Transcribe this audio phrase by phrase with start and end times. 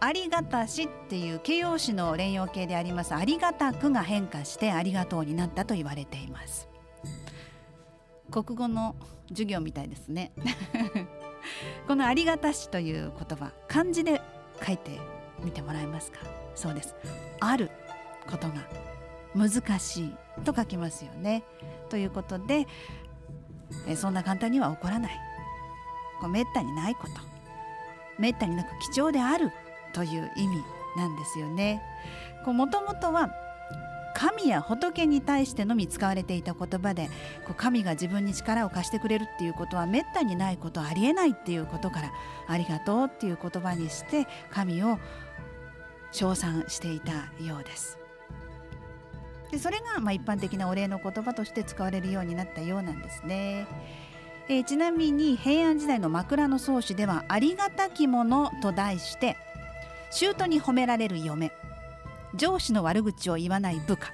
[0.00, 3.14] ありがたしっていう形容詞の連用形であります。
[3.14, 6.68] ありがたくが変化してありがとうになったと言われています。
[8.30, 8.94] 国語の
[9.30, 10.32] 授業みたいですね。
[11.88, 14.20] このありがたしという言葉漢字で
[14.64, 15.00] 書いて
[15.40, 16.20] みてもらえますか？
[16.54, 16.94] そうです。
[17.40, 17.70] ある
[18.30, 18.54] ことが
[19.34, 21.42] 難しいと書きますよね。
[21.88, 22.66] ということで
[23.86, 25.12] えそんな簡単には起こらない。
[26.20, 27.12] こうめったにないこと。
[28.18, 29.50] めったになく貴重である。
[29.92, 30.64] という意味
[30.96, 31.82] なんですよね。
[32.44, 33.30] もともとは
[34.14, 37.08] 神や仏に対してのみ使われていた言葉で
[37.44, 42.12] こう神が自分に力を貸してくれるっていうことはめったにないことありえないっていうことから
[42.48, 44.98] ありがとうっていう言葉にして神を
[46.10, 47.12] 称賛していた
[47.44, 47.98] ようです。
[49.52, 53.66] でそれがまあ一般的なお礼の言葉として使われるようになったようなんですね。
[54.48, 59.36] えー、ちなみに平安時代の枕草子では「ありがたきもの」と題して
[60.10, 61.52] 舅に褒められる嫁
[62.34, 64.12] 上司の悪口を言わない部下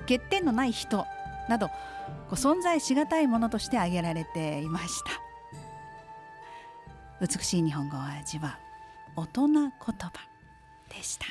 [0.00, 1.06] 欠点のない人
[1.48, 1.70] など
[2.30, 5.10] 存在しがたいものとして挙げられていました。
[7.20, 8.58] 美しい日本語を味わ
[9.16, 10.10] う大人言葉
[10.88, 11.26] でした。